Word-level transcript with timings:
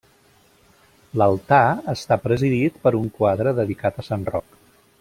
L'altar 1.21 1.59
està 1.93 2.17
presidit 2.23 2.81
per 2.87 2.93
un 3.01 3.07
quadre 3.21 3.55
dedicat 3.61 4.01
a 4.01 4.07
Sant 4.09 4.25
Roc. 4.35 4.59